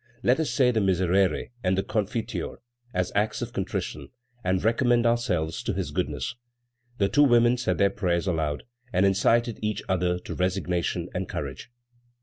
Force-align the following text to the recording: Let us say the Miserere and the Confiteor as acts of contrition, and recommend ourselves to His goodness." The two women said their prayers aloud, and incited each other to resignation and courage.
Let 0.23 0.39
us 0.39 0.49
say 0.49 0.71
the 0.71 0.81
Miserere 0.81 1.51
and 1.63 1.77
the 1.77 1.83
Confiteor 1.83 2.55
as 2.91 3.11
acts 3.13 3.43
of 3.43 3.53
contrition, 3.53 4.09
and 4.43 4.63
recommend 4.63 5.05
ourselves 5.05 5.61
to 5.61 5.73
His 5.75 5.91
goodness." 5.91 6.33
The 6.97 7.07
two 7.07 7.21
women 7.23 7.55
said 7.55 7.77
their 7.77 7.91
prayers 7.91 8.25
aloud, 8.25 8.63
and 8.91 9.05
incited 9.05 9.59
each 9.61 9.83
other 9.87 10.17
to 10.17 10.33
resignation 10.33 11.07
and 11.13 11.29
courage. 11.29 11.69